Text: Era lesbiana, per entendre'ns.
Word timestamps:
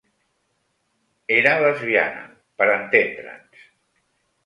Era 1.35 1.53
lesbiana, 1.65 2.25
per 2.59 2.71
entendre'ns. 2.81 3.73